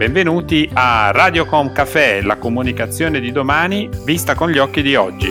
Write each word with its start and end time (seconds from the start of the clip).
Benvenuti 0.00 0.66
a 0.72 1.10
Radiocom 1.10 1.72
Café, 1.72 2.22
la 2.22 2.38
comunicazione 2.38 3.20
di 3.20 3.32
domani 3.32 3.86
vista 4.02 4.34
con 4.34 4.48
gli 4.48 4.56
occhi 4.56 4.80
di 4.80 4.94
oggi. 4.96 5.30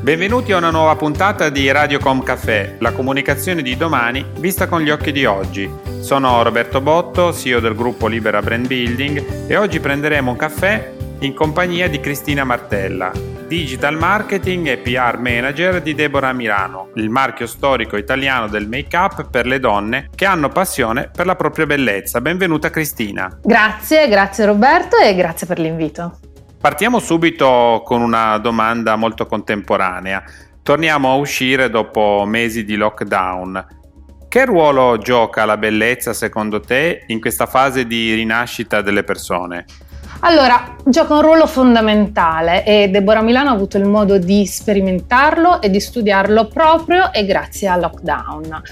Benvenuti 0.00 0.50
a 0.50 0.56
una 0.56 0.72
nuova 0.72 0.96
puntata 0.96 1.50
di 1.50 1.70
Radiocom 1.70 2.24
Café, 2.24 2.78
la 2.80 2.90
comunicazione 2.90 3.62
di 3.62 3.76
domani 3.76 4.26
vista 4.38 4.66
con 4.66 4.80
gli 4.80 4.90
occhi 4.90 5.12
di 5.12 5.24
oggi. 5.24 5.72
Sono 6.00 6.42
Roberto 6.42 6.80
Botto, 6.80 7.32
CEO 7.32 7.60
del 7.60 7.76
gruppo 7.76 8.08
Libera 8.08 8.42
Brand 8.42 8.66
Building 8.66 9.46
e 9.46 9.56
oggi 9.56 9.78
prenderemo 9.78 10.32
un 10.32 10.36
caffè 10.36 10.94
in 11.20 11.32
compagnia 11.32 11.88
di 11.88 12.00
Cristina 12.00 12.42
Martella, 12.42 13.12
Digital 13.46 13.98
Marketing 13.98 14.66
e 14.68 14.78
PR 14.78 15.18
Manager 15.18 15.82
di 15.82 15.94
Deborah 15.94 16.32
Milano, 16.32 16.88
il 16.94 17.10
marchio 17.10 17.46
storico 17.46 17.98
italiano 17.98 18.48
del 18.48 18.66
make-up 18.66 19.28
per 19.28 19.44
le 19.46 19.60
donne 19.60 20.08
che 20.14 20.24
hanno 20.24 20.48
passione 20.48 21.10
per 21.14 21.26
la 21.26 21.36
propria 21.36 21.66
bellezza. 21.66 22.22
Benvenuta 22.22 22.70
Cristina. 22.70 23.38
Grazie, 23.42 24.08
grazie 24.08 24.46
Roberto 24.46 24.96
e 24.96 25.14
grazie 25.14 25.46
per 25.46 25.58
l'invito. 25.58 26.18
Partiamo 26.58 26.98
subito 26.98 27.82
con 27.84 28.00
una 28.00 28.38
domanda 28.38 28.96
molto 28.96 29.26
contemporanea. 29.26 30.24
Torniamo 30.62 31.10
a 31.10 31.16
uscire 31.16 31.68
dopo 31.68 32.24
mesi 32.26 32.64
di 32.64 32.76
lockdown. 32.76 33.82
Che 34.26 34.44
ruolo 34.46 34.96
gioca 34.96 35.44
la 35.44 35.58
bellezza 35.58 36.14
secondo 36.14 36.60
te 36.60 37.04
in 37.08 37.20
questa 37.20 37.44
fase 37.44 37.86
di 37.86 38.14
rinascita 38.14 38.80
delle 38.80 39.04
persone? 39.04 39.66
Allora, 40.20 40.76
gioca 40.84 41.14
un 41.14 41.22
ruolo 41.22 41.46
fondamentale 41.46 42.64
e 42.64 42.88
Deborah 42.88 43.22
Milano 43.22 43.50
ha 43.50 43.52
avuto 43.52 43.76
il 43.76 43.84
modo 43.84 44.18
di 44.18 44.46
sperimentarlo 44.46 45.60
e 45.60 45.70
di 45.70 45.80
studiarlo 45.80 46.48
proprio 46.48 47.12
e 47.12 47.24
grazie 47.24 47.68
al 47.68 47.80
lockdown 47.80 48.62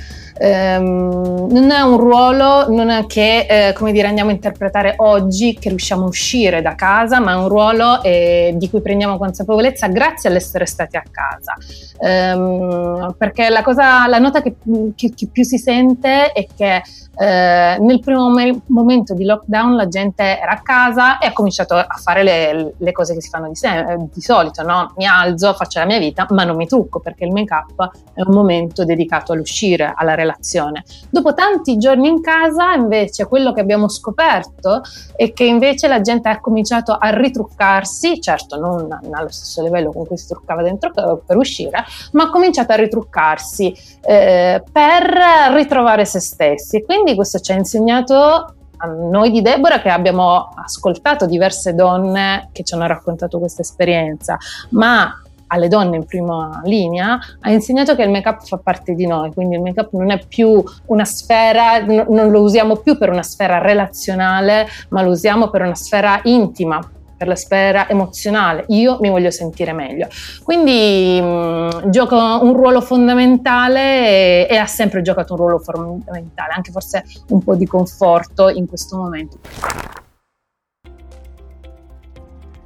ehm, 0.43 1.49
non 1.51 1.71
è 1.71 1.81
un 1.81 1.97
ruolo 1.97 2.67
che 3.07 3.47
eh, 3.49 3.73
come 3.75 3.93
dire 3.93 4.09
andiamo 4.09 4.31
a 4.31 4.33
interpretare 4.33 4.95
oggi 4.99 5.57
che 5.59 5.69
riusciamo 5.69 6.05
a 6.05 6.09
uscire 6.09 6.63
da 6.63 6.75
casa, 6.75 7.21
ma 7.21 7.33
è 7.33 7.37
un 7.37 7.49
ruolo 7.49 8.03
eh, 8.03 8.53
di 8.57 8.69
cui 8.69 8.81
prendiamo 8.81 9.19
consapevolezza 9.19 9.87
grazie 9.89 10.29
all'essere 10.29 10.67
stati 10.67 10.97
a 10.97 11.05
casa. 11.09 11.57
Ehm, 12.01 13.15
perché 13.17 13.49
la, 13.49 13.63
cosa, 13.63 14.07
la 14.09 14.19
nota 14.19 14.43
che, 14.43 14.57
che, 14.97 15.13
che, 15.15 15.29
più 15.31 15.45
si 15.45 15.59
sente 15.59 16.33
è 16.33 16.47
che 16.57 16.83
eh, 17.19 17.77
nel 17.79 18.01
primo 18.01 18.31
me- 18.31 18.61
momento 18.67 19.15
di 19.15 19.25
lockdown 19.25 19.77
la 19.77 19.89
gente 19.89 20.23
era 20.41 20.53
a 20.53 20.63
casa 20.63 21.19
e 21.19 21.27
ha 21.27 21.33
cominciato 21.33 21.75
a 21.75 21.97
fare 22.03 22.23
le, 22.23 22.75
le 22.77 22.93
cose 22.93 23.15
che 23.15 23.21
si 23.21 23.29
fanno 23.29 23.49
di, 23.49 23.55
se- 23.55 24.09
di 24.13 24.21
solito, 24.21 24.63
no? 24.63 24.93
mi 24.97 25.07
alzo, 25.07 25.53
faccio 25.53 25.79
la 25.79 25.85
mia 25.85 25.99
vita, 25.99 26.27
ma 26.31 26.45
non 26.45 26.57
mi 26.57 26.67
trucco 26.67 27.01
perché 27.01 27.25
il 27.25 27.33
make 27.33 27.53
up 27.53 27.91
è 28.15 28.23
un 28.23 28.35
momento 28.35 28.85
dedicato 28.85 29.33
all'uscire, 29.33 29.93
alla 29.95 30.15
relazione. 30.15 30.85
Dopo 31.11 31.35
tanti 31.35 31.77
giorni 31.77 32.09
in 32.09 32.21
casa, 32.23 32.73
invece, 32.75 33.27
quello 33.27 33.53
che 33.53 33.61
abbiamo 33.61 33.89
scoperto 33.89 34.83
è 35.15 35.33
che 35.33 35.45
invece 35.45 35.89
la 35.89 36.01
gente 36.01 36.29
ha 36.29 36.41
cominciato 36.41 36.97
a 36.99 37.11
ritruccarsi, 37.11 38.21
certo 38.21 38.59
non 38.59 38.89
allo 39.11 39.29
stesso 39.29 39.63
livello 39.63 39.93
con 39.93 40.07
cui 40.07 40.17
si 40.17 40.29
truccava 40.29 40.63
dentro 40.63 40.91
per 41.25 41.37
uscire, 41.37 41.85
ma 42.13 42.25
ha 42.25 42.31
cominciato 42.31 42.73
a 42.73 42.77
ritruccarsi 42.77 43.75
eh, 44.03 44.63
per 44.71 45.53
ritrovare 45.53 46.05
se 46.05 46.21
stessi. 46.21 46.83
Quindi 46.83 47.02
questo 47.15 47.39
ci 47.41 47.53
ha 47.53 47.57
insegnato 47.57 48.15
a 48.15 48.87
noi 48.87 49.31
di 49.31 49.43
Deborah 49.43 49.81
che 49.81 49.91
abbiamo 49.91 50.49
ascoltato 50.57 51.27
diverse 51.27 51.75
donne 51.75 52.49
che 52.53 52.65
ci 52.65 52.75
hanno 52.75 52.87
raccontato 52.87 53.39
questa 53.39 53.63
esperienza, 53.63 54.37
ma 54.71 55.13
alle 55.49 55.69
donne 55.69 55.97
in 55.97 56.07
prima 56.07 56.63
linea, 56.65 57.19
ha 57.41 57.51
insegnato 57.51 57.95
che 57.95 58.03
il 58.03 58.11
make-up 58.11 58.43
fa 58.43 58.57
parte 58.57 58.95
di 58.95 59.07
noi, 59.07 59.33
quindi 59.35 59.57
il 59.57 59.61
make-up 59.61 59.93
non 59.93 60.11
è 60.11 60.25
più 60.27 60.65
una 60.87 61.05
sfera, 61.05 61.85
non 61.85 62.31
lo 62.31 62.41
usiamo 62.41 62.77
più 62.77 62.97
per 62.97 63.11
una 63.11 63.23
sfera 63.23 63.59
relazionale, 63.59 64.67
ma 64.89 65.03
lo 65.03 65.11
usiamo 65.11 65.51
per 65.51 65.61
una 65.61 65.75
sfera 65.75 66.21
intima, 66.25 66.81
per 67.23 67.29
la 67.29 67.37
sfera 67.37 67.89
emozionale, 67.89 68.65
io 68.69 68.99
mi 69.01 69.09
voglio 69.09 69.31
sentire 69.31 69.73
meglio. 69.73 70.09
Quindi 70.43 71.21
mh, 71.21 71.25
mm, 71.25 71.91
gioca 71.91 72.17
un 72.43 72.53
ruolo 72.53 72.81
fondamentale 72.81 74.47
e, 74.47 74.47
e 74.51 74.57
ha 74.57 74.67
sempre 74.67 75.03
giocato 75.03 75.35
un 75.35 75.39
ruolo 75.39 75.59
fondamentale, 75.61 76.53
anche 76.53 76.73
forse 76.73 77.05
un 77.29 77.43
po' 77.45 77.55
di 77.55 77.67
conforto 77.67 78.49
in 78.49 78.67
questo 78.67 78.97
momento. 78.97 79.39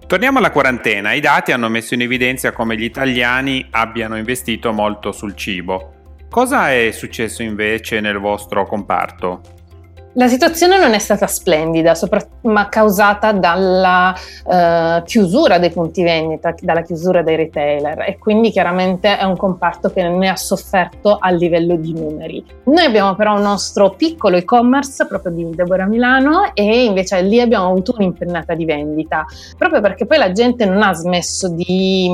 Torniamo 0.07 0.39
alla 0.39 0.51
quarantena. 0.51 1.13
I 1.13 1.21
dati 1.21 1.53
hanno 1.53 1.69
messo 1.69 1.93
in 1.93 2.01
evidenza 2.01 2.53
come 2.53 2.77
gli 2.77 2.85
italiani 2.85 3.67
abbiano 3.73 4.17
investito 4.17 4.73
molto 4.73 5.13
sul 5.13 5.35
cibo. 5.35 5.93
Cosa 6.31 6.73
è 6.73 6.93
successo 6.93 7.43
invece 7.43 8.01
nel 8.01 8.19
vostro 8.19 8.67
comparto? 8.67 9.56
La 10.19 10.29
situazione 10.29 10.79
non 10.79 10.95
è 10.95 10.99
stata 10.99 11.27
splendida, 11.27 11.93
ma 12.45 12.71
causata 12.71 13.33
dalla 13.33 14.15
uh, 14.45 15.03
chiusura 15.03 15.59
dei 15.59 15.71
punti 15.71 16.03
vendita, 16.03 16.55
dalla 16.59 16.81
chiusura 16.81 17.21
dei 17.21 17.37
retailer 17.37 18.01
e 18.09 18.17
quindi 18.17 18.51
chiaramente 18.51 19.19
è 19.19 19.25
un 19.25 19.37
comparto 19.37 19.91
che 19.91 20.09
ne 20.09 20.29
ha 20.31 20.37
sofferto 20.37 21.19
a 21.21 21.29
livello 21.29 21.77
di 21.77 21.93
numeri. 21.93 22.43
Noi 22.65 22.87
abbiamo 22.87 23.15
però 23.15 23.35
un 23.35 23.43
nostro 23.43 23.91
piccolo 23.91 24.39
e-commerce 24.39 25.05
proprio 25.07 25.33
di 25.33 25.51
Deborah 25.55 25.85
Milano 25.85 26.55
e 26.55 26.85
invece 26.85 27.21
lì 27.21 27.39
abbiamo 27.39 27.69
avuto 27.69 27.95
un'impennata 27.95 28.55
di 28.55 28.65
vendita, 28.65 29.27
proprio 29.59 29.83
perché 29.83 30.07
poi 30.07 30.17
la 30.17 30.33
gente 30.33 30.65
non 30.65 30.83
ha 30.83 30.95
smesso 30.95 31.51
di, 31.51 32.11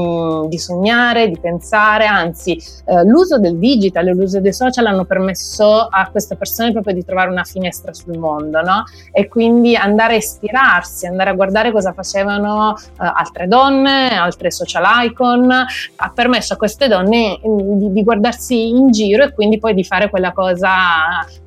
di 0.48 0.58
sognare, 0.58 1.28
di 1.28 1.38
pensare, 1.38 2.06
anzi 2.06 2.60
uh, 2.86 3.02
l'uso 3.04 3.38
del 3.38 3.58
digital 3.58 4.08
e 4.08 4.12
l'uso 4.12 4.40
dei 4.40 4.52
social 4.52 4.86
hanno 4.86 5.04
permesso 5.04 5.86
a 5.88 6.08
queste 6.10 6.34
persone 6.34 6.72
proprio 6.72 6.94
di 6.94 7.04
trovare 7.04 7.30
una 7.30 7.44
finestra 7.44 7.90
sul 7.94 8.19
mondo, 8.19 8.60
no? 8.60 8.84
E 9.12 9.28
quindi 9.28 9.76
andare 9.76 10.14
a 10.14 10.16
ispirarsi, 10.16 11.06
andare 11.06 11.30
a 11.30 11.34
guardare 11.34 11.72
cosa 11.72 11.92
facevano 11.92 12.75
uh, 12.75 12.94
altre 12.97 13.47
donne, 13.47 14.16
altre 14.16 14.50
social 14.50 14.84
icon, 15.04 15.50
ha 15.50 16.12
permesso 16.14 16.54
a 16.54 16.56
queste 16.56 16.88
donne 16.88 17.38
mm, 17.47 17.78
di, 17.78 17.92
di, 17.92 18.02
guardarsi 18.02 18.69
in 18.69 18.91
giro 18.91 19.25
e 19.25 19.32
quindi 19.32 19.58
poi 19.58 19.75
di 19.75 19.84
fare 19.84 20.10
quella 20.10 20.32
cosa 20.32 20.70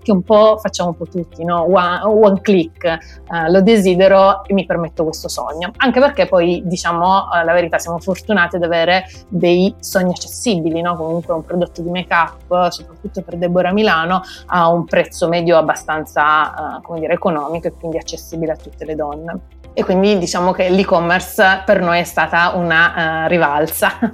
che 0.05 0.11
un 0.11 0.21
po' 0.21 0.57
facciamo 0.61 0.89
un 0.89 0.97
po' 0.97 1.07
tutti, 1.07 1.43
no? 1.43 1.63
One, 1.63 1.99
one 2.03 2.41
click, 2.41 2.97
uh, 3.27 3.51
lo 3.51 3.61
desidero 3.61 4.43
e 4.45 4.53
mi 4.53 4.65
permetto 4.65 5.03
questo 5.03 5.27
sogno. 5.27 5.71
Anche 5.77 5.99
perché 5.99 6.27
poi, 6.27 6.61
diciamo 6.63 7.05
uh, 7.05 7.43
la 7.43 7.53
verità, 7.53 7.79
siamo 7.79 7.97
fortunati 7.97 8.57
ad 8.57 8.63
avere 8.63 9.05
dei 9.27 9.73
sogni 9.79 10.11
accessibili, 10.11 10.79
no? 10.81 10.95
Comunque 10.95 11.33
un 11.33 11.43
prodotto 11.43 11.81
di 11.81 11.89
make-up, 11.89 12.69
soprattutto 12.69 13.23
per 13.23 13.37
Deborah 13.37 13.73
Milano, 13.73 14.21
a 14.45 14.69
un 14.69 14.85
prezzo 14.85 15.27
medio 15.27 15.57
abbastanza 15.57 16.77
uh, 16.77 16.81
come 16.83 16.99
dire, 16.99 17.13
economico 17.13 17.67
e 17.67 17.73
quindi 17.73 17.97
accessibile 17.97 18.51
a 18.51 18.55
tutte 18.55 18.85
le 18.85 18.93
donne. 18.93 19.39
E 19.73 19.83
quindi 19.83 20.19
diciamo 20.19 20.51
che 20.51 20.69
l'e-commerce 20.69 21.63
per 21.65 21.81
noi 21.81 21.99
è 21.99 22.03
stata 22.03 22.53
una 22.55 23.23
uh, 23.23 23.27
rivalsa. 23.27 24.13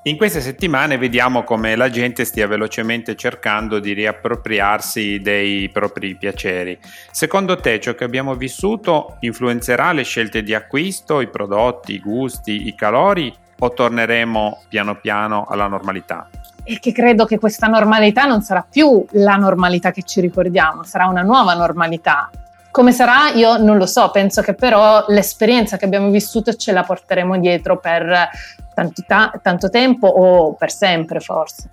In 0.04 0.16
queste 0.16 0.40
settimane 0.40 0.96
vediamo 0.96 1.44
come 1.44 1.76
la 1.76 1.90
gente 1.90 2.24
stia 2.24 2.46
velocemente 2.46 3.16
cercando 3.16 3.80
di 3.80 3.92
riappropriarsi 3.92 5.20
dei 5.20 5.68
propri 5.68 6.16
piaceri. 6.16 6.78
Secondo 7.10 7.56
te 7.56 7.78
ciò 7.80 7.94
che 7.94 8.04
abbiamo 8.04 8.34
vissuto 8.34 9.18
influenzerà 9.20 9.92
le 9.92 10.04
scelte 10.04 10.42
di 10.42 10.54
acquisto, 10.54 11.20
i 11.20 11.28
prodotti, 11.28 11.92
i 11.92 12.00
gusti, 12.00 12.66
i 12.66 12.74
calori 12.74 13.30
o 13.58 13.74
torneremo 13.74 14.62
piano 14.70 14.98
piano 14.98 15.44
alla 15.46 15.66
normalità? 15.66 16.30
che 16.78 16.92
credo 16.92 17.24
che 17.24 17.38
questa 17.38 17.66
normalità 17.66 18.26
non 18.26 18.42
sarà 18.42 18.64
più 18.68 19.04
la 19.12 19.36
normalità 19.36 19.90
che 19.90 20.02
ci 20.02 20.20
ricordiamo, 20.20 20.84
sarà 20.84 21.06
una 21.06 21.22
nuova 21.22 21.52
normalità. 21.54 22.30
Come 22.70 22.92
sarà 22.92 23.30
io 23.34 23.56
non 23.56 23.78
lo 23.78 23.86
so, 23.86 24.10
penso 24.10 24.42
che 24.42 24.54
però 24.54 25.04
l'esperienza 25.08 25.76
che 25.76 25.84
abbiamo 25.84 26.10
vissuto 26.10 26.54
ce 26.54 26.72
la 26.72 26.84
porteremo 26.84 27.38
dietro 27.38 27.78
per 27.78 28.28
tanto, 28.74 29.02
ta- 29.06 29.32
tanto 29.42 29.68
tempo 29.70 30.06
o 30.06 30.54
per 30.54 30.70
sempre 30.70 31.20
forse. 31.20 31.70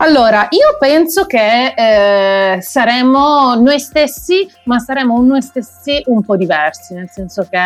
Allora, 0.00 0.46
io 0.50 0.76
penso 0.78 1.26
che 1.26 1.74
eh, 1.76 2.60
saremo 2.60 3.54
noi 3.56 3.80
stessi, 3.80 4.48
ma 4.64 4.78
saremo 4.78 5.20
noi 5.22 5.42
stessi 5.42 6.00
un 6.06 6.22
po' 6.22 6.36
diversi, 6.36 6.94
nel 6.94 7.08
senso 7.10 7.48
che 7.50 7.58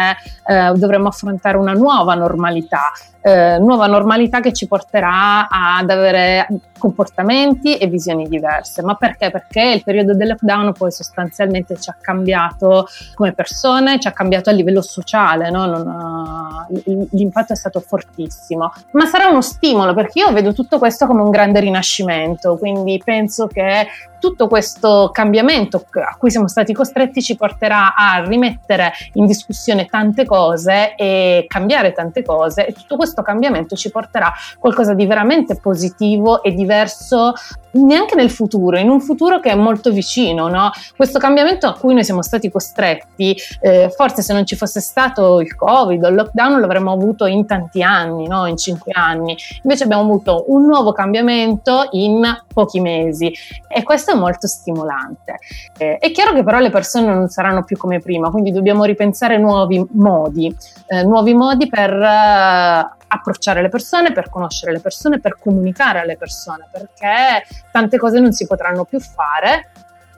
eh, 0.46 0.72
dovremo 0.74 1.08
affrontare 1.08 1.58
una 1.58 1.74
nuova 1.74 2.14
normalità 2.14 2.90
eh, 3.22 3.58
nuova 3.58 3.86
normalità 3.86 4.40
che 4.40 4.52
ci 4.52 4.66
porterà 4.66 5.48
ad 5.48 5.88
avere 5.88 6.46
comportamenti 6.78 7.76
e 7.76 7.86
visioni 7.86 8.28
diverse. 8.28 8.82
Ma 8.82 8.96
perché? 8.96 9.30
Perché 9.30 9.62
il 9.62 9.84
periodo 9.84 10.14
del 10.14 10.28
lockdown 10.28 10.72
poi 10.72 10.90
sostanzialmente 10.90 11.78
ci 11.78 11.88
ha 11.90 11.96
cambiato 12.00 12.88
come 13.14 13.32
persone, 13.32 14.00
ci 14.00 14.08
ha 14.08 14.12
cambiato 14.12 14.50
a 14.50 14.52
livello 14.52 14.82
sociale, 14.82 15.50
no? 15.50 15.62
ha, 15.62 16.66
l'impatto 17.10 17.52
è 17.52 17.56
stato 17.56 17.78
fortissimo. 17.78 18.72
Ma 18.92 19.06
sarà 19.06 19.28
uno 19.28 19.42
stimolo 19.42 19.94
perché 19.94 20.18
io 20.18 20.32
vedo 20.32 20.52
tutto 20.52 20.78
questo 20.78 21.06
come 21.06 21.22
un 21.22 21.30
grande 21.30 21.60
rinascimento 21.60 22.56
quindi 22.56 23.00
penso 23.04 23.46
che 23.46 23.86
tutto 24.22 24.46
questo 24.46 25.10
cambiamento 25.12 25.84
a 25.94 26.14
cui 26.16 26.30
siamo 26.30 26.46
stati 26.46 26.72
costretti 26.72 27.20
ci 27.20 27.34
porterà 27.34 27.96
a 27.96 28.22
rimettere 28.24 28.92
in 29.14 29.26
discussione 29.26 29.86
tante 29.86 30.24
cose 30.24 30.94
e 30.94 31.44
cambiare 31.48 31.92
tante 31.92 32.22
cose 32.22 32.66
e 32.66 32.72
tutto 32.72 32.94
questo 32.94 33.11
cambiamento 33.20 33.76
ci 33.76 33.90
porterà 33.90 34.32
qualcosa 34.58 34.94
di 34.94 35.04
veramente 35.04 35.56
positivo 35.56 36.42
e 36.42 36.52
diverso 36.52 37.34
neanche 37.72 38.14
nel 38.14 38.30
futuro, 38.30 38.78
in 38.78 38.88
un 38.88 39.00
futuro 39.00 39.40
che 39.40 39.50
è 39.50 39.54
molto 39.54 39.90
vicino, 39.90 40.48
no? 40.48 40.70
Questo 40.96 41.18
cambiamento 41.18 41.66
a 41.66 41.74
cui 41.74 41.94
noi 41.94 42.04
siamo 42.04 42.22
stati 42.22 42.50
costretti, 42.50 43.36
eh, 43.60 43.90
forse 43.94 44.22
se 44.22 44.32
non 44.32 44.44
ci 44.44 44.56
fosse 44.56 44.80
stato 44.80 45.40
il 45.40 45.54
Covid 45.54 46.04
o 46.04 46.08
il 46.08 46.14
lockdown 46.14 46.60
l'avremmo 46.60 46.92
avuto 46.92 47.26
in 47.26 47.46
tanti 47.46 47.82
anni, 47.82 48.26
no? 48.26 48.46
In 48.46 48.56
cinque 48.56 48.92
anni. 48.94 49.36
Invece 49.62 49.84
abbiamo 49.84 50.02
avuto 50.02 50.44
un 50.48 50.64
nuovo 50.64 50.92
cambiamento 50.92 51.88
in 51.92 52.22
pochi 52.52 52.80
mesi 52.80 53.32
e 53.68 53.82
questo 53.82 54.12
è 54.12 54.14
molto 54.14 54.46
stimolante. 54.46 55.38
Eh, 55.78 55.98
è 55.98 56.10
chiaro 56.10 56.32
che 56.32 56.42
però 56.42 56.58
le 56.58 56.70
persone 56.70 57.12
non 57.12 57.28
saranno 57.28 57.64
più 57.64 57.76
come 57.76 58.00
prima, 58.00 58.30
quindi 58.30 58.52
dobbiamo 58.52 58.84
ripensare 58.84 59.38
nuovi 59.38 59.84
modi, 59.92 60.54
eh, 60.86 61.02
nuovi 61.04 61.34
modi 61.34 61.68
per 61.68 61.90
eh, 61.90 63.01
approcciare 63.12 63.60
le 63.60 63.68
persone, 63.68 64.12
per 64.12 64.30
conoscere 64.30 64.72
le 64.72 64.80
persone, 64.80 65.20
per 65.20 65.38
comunicare 65.38 66.00
alle 66.00 66.16
persone, 66.16 66.68
perché 66.70 67.44
tante 67.70 67.98
cose 67.98 68.20
non 68.20 68.32
si 68.32 68.46
potranno 68.46 68.84
più 68.84 69.00
fare 69.00 69.70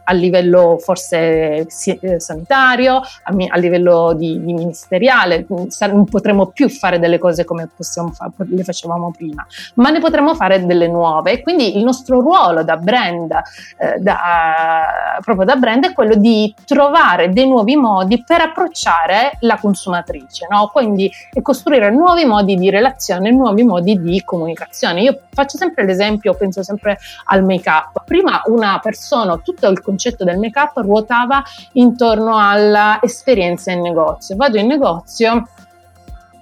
a 0.05 0.13
livello 0.13 0.79
forse 0.79 1.67
eh, 1.67 2.21
sanitario, 2.21 3.01
a, 3.23 3.57
livello 3.59 4.13
di, 4.15 4.43
di, 4.43 4.53
ministeriale, 4.53 5.47
non 5.49 6.05
potremo 6.07 6.47
più 6.47 6.69
fare 6.69 6.99
delle 6.99 7.19
cose 7.19 7.45
come 7.45 7.69
fa, 8.13 8.31
le 8.37 8.65
facevamo 8.65 9.13
prima, 9.17 9.47
ma 9.75 9.91
ne 9.91 10.01
potremo 10.01 10.35
fare 10.35 10.65
delle 10.65 10.89
nuove 10.89 11.43
quindi 11.45 11.77
il 11.77 11.85
nostro 11.85 12.21
ruolo 12.21 12.65
da 12.65 12.77
brand, 12.77 13.31
eh, 13.79 13.99
da, 13.99 15.19
proprio 15.21 15.45
da 15.45 15.57
brand, 15.57 15.85
è 15.85 15.93
quello 15.93 16.17
di 16.17 16.53
trovare 16.65 17.31
dei 17.31 17.47
nuovi 17.47 17.77
modi 17.77 18.23
per 18.25 18.41
approcciare 18.41 19.37
la 19.41 19.59
consumatrice, 19.59 20.47
no? 20.51 20.71
quindi 20.73 21.11
costruire 21.43 21.91
nuovi 21.91 22.25
modi 22.25 22.57
di 22.57 22.71
relazione, 22.71 23.31
nuovi 23.31 23.63
modi 23.63 24.01
di 24.01 24.23
comunicazione. 24.25 25.03
Io 25.03 25.21
faccio 25.31 25.57
sempre 25.57 25.85
l'esempio, 25.85 26.35
penso 26.35 26.63
sempre 26.63 26.99
al 27.27 27.45
make 27.45 27.69
up. 27.69 28.05
Prima 28.05 28.43
una 28.47 28.79
persona, 28.83 29.37
tutto 29.39 29.69
il 29.69 29.81
concetto 29.95 30.25
del 30.25 30.39
make 30.39 30.59
up 30.59 30.77
ruotava 30.77 31.43
intorno 31.73 32.37
all'esperienza 32.37 33.71
in 33.71 33.81
negozio. 33.81 34.35
Vado 34.37 34.59
in 34.59 34.67
negozio 34.67 35.49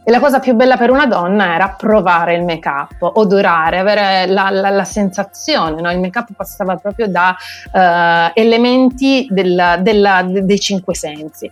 e 0.05 0.11
la 0.11 0.19
cosa 0.19 0.41
più 0.41 0.55
bella 0.55 0.77
per 0.77 0.91
una 0.91 1.07
donna 1.07 1.55
era 1.55 1.77
provare 1.79 2.35
il 2.35 2.43
make 2.43 2.69
up, 2.69 2.97
odorare, 3.01 3.79
avere 3.79 4.27
la, 4.27 4.51
la, 4.51 4.71
la 4.71 4.85
sensazione. 4.85 5.81
No? 5.81 5.93
Il 5.93 6.01
make 6.01 6.19
up 6.19 6.29
passava 6.35 6.75
proprio 6.75 7.07
da 7.07 7.37
uh, 7.73 8.33
elementi 8.35 9.29
della, 9.31 9.77
della, 9.77 10.25
dei 10.27 10.59
cinque 10.59 10.97
sensi. 10.97 11.49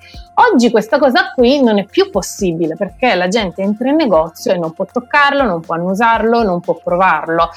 Oggi 0.53 0.71
questa 0.71 0.99
cosa 0.99 1.33
qui 1.33 1.63
non 1.63 1.79
è 1.79 1.85
più 1.85 2.11
possibile 2.11 2.75
perché 2.75 3.15
la 3.15 3.29
gente 3.29 3.63
entra 3.63 3.89
in 3.89 3.95
negozio 3.95 4.53
e 4.53 4.59
non 4.59 4.73
può 4.73 4.85
toccarlo, 4.85 5.45
non 5.45 5.61
può 5.61 5.77
annusarlo, 5.77 6.43
non 6.43 6.61
può 6.61 6.75
provarlo 6.83 7.51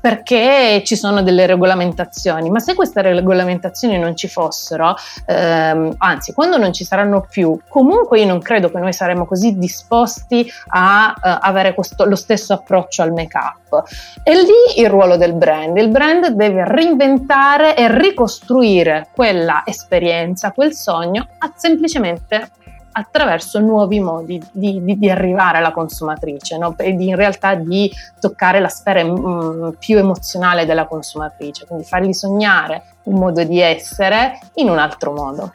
perché 0.00 0.82
ci 0.84 0.96
sono 0.96 1.22
delle 1.22 1.46
regolamentazioni, 1.46 2.50
ma 2.50 2.60
se 2.60 2.74
queste 2.74 3.02
regolamentazioni 3.02 3.98
non 3.98 4.16
ci 4.16 4.28
fossero, 4.28 4.94
ehm, 5.26 5.94
anzi 5.98 6.32
quando 6.32 6.56
non 6.56 6.72
ci 6.72 6.84
saranno 6.84 7.26
più, 7.28 7.58
comunque 7.68 8.20
io 8.20 8.26
non 8.26 8.40
credo 8.40 8.70
che 8.70 8.78
noi 8.78 8.92
saremo 8.92 9.26
così 9.26 9.58
disposti 9.58 10.50
a 10.68 11.14
uh, 11.14 11.38
avere 11.40 11.74
questo, 11.74 12.04
lo 12.04 12.16
stesso 12.16 12.52
approccio 12.52 13.02
al 13.02 13.12
make-up. 13.12 13.84
E 14.22 14.34
lì 14.34 14.80
il 14.80 14.88
ruolo 14.88 15.16
del 15.16 15.34
brand, 15.34 15.76
il 15.76 15.88
brand 15.88 16.28
deve 16.28 16.64
reinventare 16.64 17.76
e 17.76 17.86
ricostruire 17.98 19.08
quella 19.14 19.62
esperienza, 19.64 20.52
quel 20.52 20.72
sogno, 20.72 21.26
a 21.38 21.52
semplicemente 21.54 22.50
attraverso 22.98 23.60
nuovi 23.60 24.00
modi 24.00 24.42
di, 24.52 24.82
di, 24.82 24.98
di 24.98 25.10
arrivare 25.10 25.58
alla 25.58 25.70
consumatrice 25.70 26.58
no? 26.58 26.76
e 26.76 26.94
di, 26.94 27.08
in 27.08 27.16
realtà 27.16 27.54
di 27.54 27.90
toccare 28.20 28.60
la 28.60 28.68
sfera 28.68 29.04
mh, 29.04 29.18
mm, 29.18 29.68
più 29.78 29.98
emozionale 29.98 30.66
della 30.66 30.86
consumatrice, 30.86 31.66
quindi 31.66 31.84
fargli 31.84 32.12
sognare 32.12 32.96
un 33.04 33.18
modo 33.18 33.42
di 33.44 33.60
essere 33.60 34.38
in 34.54 34.68
un 34.68 34.78
altro 34.78 35.12
modo. 35.12 35.52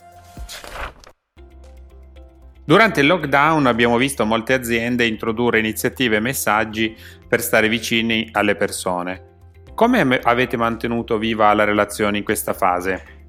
Durante 2.66 3.02
il 3.02 3.08
lockdown 3.08 3.66
abbiamo 3.66 3.98
visto 3.98 4.26
molte 4.26 4.54
aziende 4.54 5.06
introdurre 5.06 5.60
iniziative 5.60 6.16
e 6.16 6.22
messaggi 6.22 6.96
per 7.28 7.42
stare 7.42 7.68
vicini 7.68 8.30
alle 8.32 8.56
persone. 8.56 9.32
Come 9.76 10.00
avete 10.22 10.56
mantenuto 10.56 11.18
viva 11.18 11.54
la 11.54 11.66
relazione 11.66 12.20
in 12.20 12.24
questa 12.24 12.54
fase? 12.54 13.23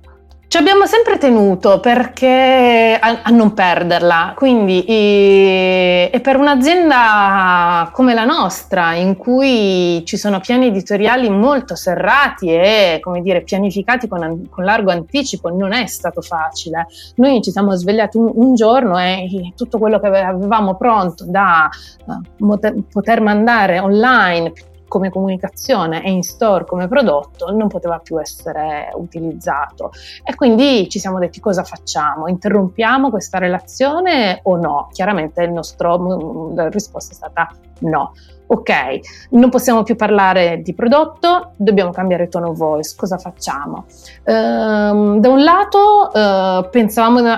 Ci 0.55 0.61
abbiamo 0.61 0.87
sempre 0.87 1.19
tenuto 1.19 1.81
perché 1.81 2.97
a, 3.01 3.23
a 3.25 3.31
non 3.31 3.55
perderla, 3.55 4.35
quindi 4.37 4.85
e, 4.85 6.09
e, 6.13 6.21
per 6.21 6.37
un'azienda 6.37 7.91
come 7.91 8.15
la 8.15 8.25
nostra, 8.25 8.95
in 8.95 9.17
cui 9.17 10.05
ci 10.07 10.17
sono 10.17 10.39
piani 10.39 10.67
editoriali 10.67 11.29
molto 11.29 11.75
serrati 11.75 12.51
e 12.51 13.01
come 13.03 13.21
dire, 13.21 13.43
pianificati 13.43 14.07
con, 14.07 14.47
con 14.49 14.63
largo 14.63 14.93
anticipo, 14.93 15.49
non 15.49 15.73
è 15.73 15.87
stato 15.87 16.23
facile. 16.23 16.87
Noi 17.17 17.43
ci 17.43 17.51
siamo 17.51 17.75
svegliati 17.75 18.17
un, 18.17 18.31
un 18.33 18.55
giorno 18.55 18.97
e 18.97 19.53
tutto 19.57 19.81
quello 19.81 19.99
che 19.99 20.07
avevamo 20.07 20.77
pronto 20.77 21.25
da 21.27 21.69
uh, 22.05 22.85
poter 22.93 23.21
mandare 23.21 23.81
online 23.81 24.53
come 24.95 25.11
comunicazione 25.11 26.05
e 26.05 26.13
in 26.13 26.23
store 26.23 26.65
come 26.65 26.87
prodotto 26.87 27.51
non 27.51 27.67
poteva 27.67 27.99
più 27.99 28.21
essere 28.21 28.91
utilizzato. 28.95 29.91
E 30.23 30.37
quindi 30.37 30.89
ci 30.89 31.01
siamo 31.01 31.19
detti 31.19 31.41
cosa 31.41 31.65
facciamo? 31.65 32.29
Interrompiamo 32.29 33.11
questa 33.11 33.39
relazione 33.39 34.39
o 34.45 34.57
no? 34.57 34.89
Chiaramente 34.93 35.45
nostro, 35.49 35.99
mm, 35.99 36.55
la 36.55 36.69
risposta 36.69 37.11
è 37.11 37.17
stata 37.17 37.51
no 37.81 38.13
ok, 38.47 39.31
non 39.31 39.51
possiamo 39.51 39.83
più 39.83 39.97
parlare 39.97 40.61
di 40.63 40.75
prodotto, 40.75 41.53
dobbiamo 41.57 41.91
cambiare 41.91 42.29
tono 42.29 42.53
voice, 42.53 42.95
cosa 42.97 43.19
facciamo? 43.19 43.87
Ehm, 44.25 45.19
da 45.19 45.29
un 45.29 45.43
lato 45.43 46.13
eh, 46.13 46.69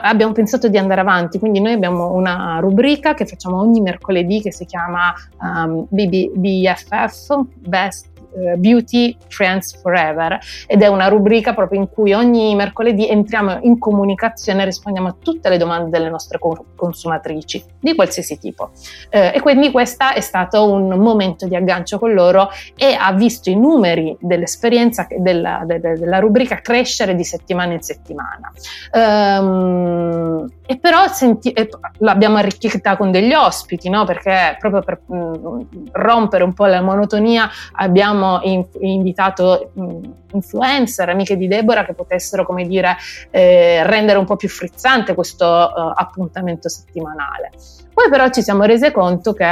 abbiamo 0.03 0.33
pensato 0.33 0.69
di 0.69 0.79
andare 0.79 1.01
avanti, 1.01 1.39
quindi 1.39 1.61
noi 1.61 1.73
abbiamo 1.73 2.13
una 2.13 2.59
rubrica 2.61 3.15
che 3.15 3.25
facciamo 3.27 3.61
ogni 3.61 3.81
mercoledì 3.81 4.41
che 4.41 4.53
si 4.53 4.65
chiama 4.67 5.15
um, 5.41 5.87
ehm, 5.91 6.33
BFF, 6.35 7.41
Best 7.55 8.15
Beauty 8.57 9.17
Friends 9.29 9.81
Forever 9.81 10.39
ed 10.67 10.83
è 10.83 10.87
una 10.87 11.09
rubrica 11.09 11.55
proprio 11.55 11.81
in 11.81 11.89
cui 11.89 12.13
ogni 12.13 12.55
mercoledì 12.55 13.09
entriamo 13.09 13.61
in 13.63 13.79
comunicazione 13.79 14.63
e 14.63 14.65
rispondiamo 14.67 15.09
a 15.09 15.17
tutte 15.21 15.49
le 15.49 15.57
domande 15.57 15.91
delle 15.91 16.11
nostre 16.11 16.39
consumatrici 16.75 17.65
di 17.81 17.95
qualsiasi 17.95 18.39
tipo. 18.39 18.71
Eh, 19.11 19.33
e 19.35 19.41
quindi 19.41 19.71
questo 19.71 20.07
è 20.15 20.21
stato 20.21 20.71
un 20.71 20.89
momento 20.99 21.47
di 21.47 21.57
aggancio 21.57 21.99
con 21.99 22.13
loro 22.13 22.51
e 22.77 22.97
ha 22.99 23.13
visto 23.13 23.51
i 23.51 23.57
numeri 23.57 24.17
dell'esperienza 24.21 25.07
della, 25.17 25.63
della, 25.65 25.95
della 25.95 26.19
rubrica 26.19 26.61
crescere 26.61 27.15
di 27.15 27.25
settimana 27.25 27.73
in 27.73 27.83
settimana. 27.83 28.53
Um, 28.93 30.47
e 30.67 30.79
però 30.79 31.07
senti, 31.07 31.53
e 31.53 31.69
l'abbiamo 31.99 32.37
arricchita 32.39 32.97
con 32.97 33.11
degli 33.11 33.33
ospiti, 33.33 33.89
no? 33.89 34.05
perché 34.05 34.57
proprio 34.59 34.83
per 34.83 35.01
mh, 35.07 35.17
mm, 35.17 35.61
rompere 35.93 36.43
un 36.43 36.53
po' 36.53 36.67
la 36.67 36.83
monotonia 36.83 37.49
abbiamo 37.73 38.26
in, 38.43 38.65
invitato 38.81 39.73
mm, 39.79 40.05
influencer, 40.33 41.09
amiche 41.09 41.37
di 41.37 41.49
Deborah 41.49 41.85
che 41.85 41.95
potessero, 41.95 42.45
come 42.45 42.67
dire, 42.67 42.97
eh, 43.31 43.83
rendere 43.85 44.19
un 44.19 44.25
po' 44.25 44.37
più 44.37 44.49
frizzante 44.49 45.15
questo 45.15 45.45
uh, 45.45 45.93
appuntamento 45.95 46.69
settimanale. 46.69 47.51
Poi 47.93 48.09
però 48.11 48.29
ci 48.29 48.43
siamo 48.43 48.65
resi 48.65 48.91
conto 48.91 49.33
che 49.33 49.45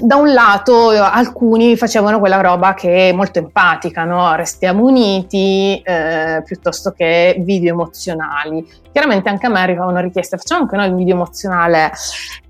da 0.00 0.16
un 0.16 0.32
lato 0.32 0.90
alcuni 0.90 1.76
facevano 1.76 2.18
quella 2.18 2.40
roba 2.40 2.74
che 2.74 3.10
è 3.10 3.12
molto 3.12 3.38
empatica, 3.38 4.04
no? 4.04 4.34
restiamo 4.34 4.84
uniti 4.84 5.80
eh, 5.82 6.42
piuttosto 6.44 6.90
che 6.90 7.36
video 7.38 7.72
emozionali. 7.72 8.66
Chiaramente 8.92 9.28
anche 9.28 9.46
a 9.46 9.48
me 9.48 9.60
arrivavano 9.60 10.00
richieste, 10.00 10.36
facciamo 10.36 10.62
anche 10.62 10.76
noi 10.76 10.88
il 10.88 10.94
video 10.94 11.14
emozionale. 11.14 11.92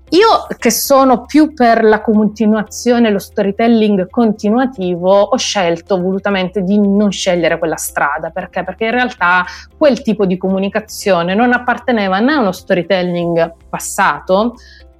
Io 0.09 0.47
che 0.57 0.71
sono 0.71 1.25
più 1.25 1.53
per 1.53 1.83
la 1.83 1.99
continuazione, 1.99 3.09
lo 3.09 3.19
storytelling 3.19 4.09
continuativo, 4.09 5.11
ho 5.11 5.35
scelto 5.35 5.99
volutamente 5.99 6.63
di 6.63 6.79
non 6.79 7.11
scegliere 7.11 7.59
quella 7.59 7.75
strada. 7.75 8.29
Perché? 8.29 8.63
Perché 8.63 8.85
in 8.85 8.91
realtà 8.91 9.45
quel 9.77 10.01
tipo 10.01 10.25
di 10.25 10.37
comunicazione 10.37 11.35
non 11.35 11.51
apparteneva 11.51 12.19
né 12.19 12.33
a 12.33 12.39
uno 12.39 12.53
storytelling 12.53 13.53
passato, 13.69 14.55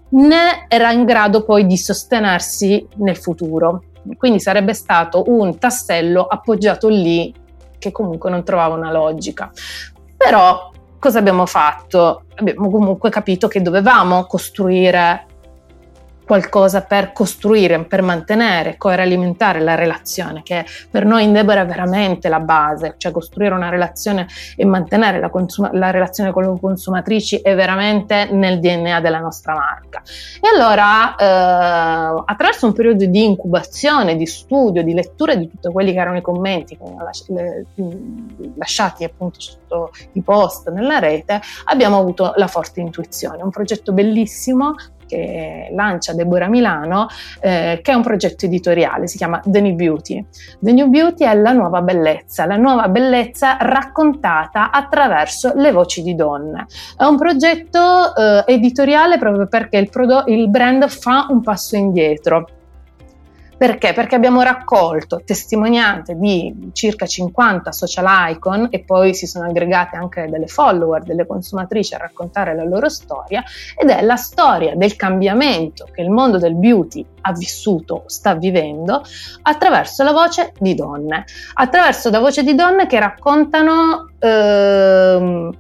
né 0.10 0.66
era 0.68 0.92
in 0.92 1.06
grado 1.06 1.46
poi 1.46 1.66
di 1.66 1.78
sostenersi 1.78 2.86
nel 2.98 3.16
futuro. 3.16 3.84
Quindi 4.18 4.42
sarebbe 4.42 4.74
stato 4.74 5.24
un 5.28 5.58
tassello 5.58 6.26
appoggiato 6.26 6.90
lì 6.90 7.34
che 7.80 7.94
comunque 7.94 8.30
non 8.30 8.44
trovava 8.44 8.76
una 8.76 8.92
logica. 8.92 9.50
Però 10.18 10.72
cosa 11.00 11.20
abbiamo 11.20 11.46
fatto? 11.46 12.24
Abbiamo 12.36 12.70
comunque 12.70 13.10
capito 13.10 13.48
che 13.48 13.62
dovevamo 13.62 14.26
costruire 14.26 15.27
qualcosa 16.28 16.82
per 16.82 17.14
costruire, 17.14 17.82
per 17.86 18.02
mantenere, 18.02 18.76
alimentare 18.78 19.62
la 19.62 19.76
relazione, 19.76 20.44
che 20.44 20.66
per 20.92 21.06
noi 21.06 21.24
in 21.24 21.32
Deborah 21.32 21.62
è 21.62 21.66
veramente 21.66 22.28
la 22.28 22.42
base, 22.42 22.96
cioè 22.98 23.14
costruire 23.14 23.54
una 23.54 23.70
relazione 23.70 24.28
e 24.58 24.66
mantenere 24.66 25.22
la, 25.22 25.30
consuma- 25.30 25.70
la 25.72 25.90
relazione 25.90 26.34
con 26.34 26.44
le 26.44 26.60
consumatrici 26.60 27.38
è 27.38 27.56
veramente 27.56 28.28
nel 28.30 28.60
DNA 28.60 29.00
della 29.00 29.20
nostra 29.20 29.54
marca. 29.54 30.02
E 30.42 30.50
allora, 30.54 31.16
eh, 31.16 32.24
attraverso 32.26 32.66
un 32.66 32.74
periodo 32.74 33.06
di 33.06 33.24
incubazione, 33.24 34.18
di 34.18 34.26
studio, 34.26 34.84
di 34.84 34.94
lettura 34.94 35.34
di 35.34 35.50
tutti 35.50 35.72
quelli 35.72 35.94
che 35.94 36.00
erano 36.00 36.18
i 36.18 36.22
commenti 36.22 36.78
lasciati 38.56 39.06
appunto 39.06 39.40
sotto 39.40 39.92
i 40.14 40.22
post 40.22 40.70
nella 40.72 41.00
rete, 41.00 41.40
abbiamo 41.66 41.98
avuto 41.98 42.34
la 42.36 42.48
forte 42.48 42.82
intuizione, 42.82 43.42
un 43.44 43.50
progetto 43.50 43.94
bellissimo 43.94 44.76
che 45.08 45.70
lancia 45.74 46.14
Deborah 46.14 46.48
Milano, 46.48 47.08
eh, 47.40 47.80
che 47.82 47.92
è 47.92 47.96
un 47.96 48.04
progetto 48.04 48.46
editoriale, 48.46 49.08
si 49.08 49.18
chiama 49.18 49.42
The 49.44 49.62
New 49.62 49.76
Beauty. 49.76 50.26
The 50.60 50.74
New 50.74 50.88
Beauty 50.88 51.26
è 51.26 51.34
la 51.34 51.52
nuova 51.52 51.82
bellezza, 51.82 52.46
la 52.46 52.58
nuova 52.58 52.88
bellezza 52.90 53.58
raccontata 53.60 54.72
attraverso 54.72 55.54
le 55.56 55.72
voci 55.72 56.04
di 56.04 56.16
donne. 56.16 56.68
È 56.98 57.04
un 57.04 57.18
progetto 57.18 58.16
eh, 58.16 58.44
editoriale 58.46 59.18
proprio 59.18 59.48
perché 59.48 59.78
il, 59.78 59.90
prodotto, 59.90 60.30
il 60.32 60.50
brand 60.50 60.88
fa 60.88 61.28
un 61.30 61.42
passo 61.42 61.76
indietro 61.76 62.48
perché? 63.58 63.94
Perché 63.94 64.16
abbiamo 64.16 64.42
raccolto 64.42 65.22
testimonianze 65.26 66.16
di 66.16 66.70
circa 66.74 67.08
50 67.08 67.72
social 67.72 68.06
icon 68.32 68.68
e 68.70 68.84
poi 68.84 69.16
si 69.16 69.26
sono 69.26 69.48
aggregate 69.48 69.96
anche 69.96 70.28
delle 70.30 70.48
follower, 70.48 71.02
delle 71.04 71.26
consumatrici 71.26 71.96
a 71.96 71.98
raccontare 71.98 72.56
la 72.56 72.64
loro 72.64 72.88
storia 72.88 73.44
ed 73.76 73.90
è 73.90 74.02
la 74.04 74.16
storia 74.16 74.76
del 74.76 74.96
cambiamento 74.96 75.88
che 75.92 76.02
il 76.02 76.12
mondo 76.12 76.38
del 76.38 76.56
beauty 76.56 77.04
ha 77.22 77.32
vissuto, 77.32 78.04
sta 78.06 78.36
vivendo, 78.36 79.04
attraverso 79.42 80.04
la 80.04 80.12
voce 80.12 80.54
di 80.60 80.76
donne, 80.76 81.26
attraverso 81.56 82.10
la 82.10 82.20
voce 82.20 82.44
di 82.44 82.54
donne 82.54 82.86
che 82.86 83.00
raccontano 83.00 84.12
ehm, 84.20 85.52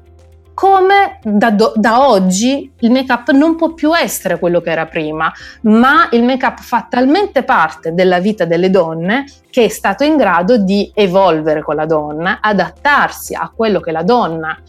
come 0.57 1.19
da, 1.21 1.51
do, 1.51 1.73
da, 1.75 2.07
oggi 2.07 2.73
il 2.79 2.89
make-up 2.89 3.29
non 3.29 3.55
può 3.55 3.75
più 3.75 3.95
essere 3.95 4.39
quello 4.39 4.59
che 4.59 4.71
era 4.71 4.87
prima, 4.87 5.31
ma 5.61 6.09
il 6.13 6.23
make-up 6.23 6.61
fa 6.61 6.87
talmente 6.89 7.43
parte 7.43 7.93
della 7.93 8.17
vita 8.17 8.43
delle 8.45 8.71
donne 8.71 9.25
che 9.51 9.65
è 9.65 9.67
stato 9.67 10.03
in 10.03 10.17
grado 10.17 10.57
di 10.57 10.91
evolvere 10.95 11.61
con 11.61 11.75
la 11.75 11.85
donna, 11.85 12.39
adattarsi 12.41 13.35
a 13.35 13.51
quello 13.55 13.79
che 13.79 13.91
la 13.91 14.01
donna 14.01 14.59